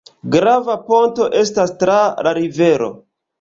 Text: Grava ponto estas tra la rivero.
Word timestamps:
Grava 0.35 0.77
ponto 0.87 1.27
estas 1.41 1.75
tra 1.85 1.99
la 2.29 2.35
rivero. 2.39 2.91